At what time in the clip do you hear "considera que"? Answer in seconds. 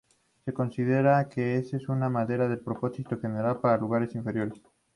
0.51-1.57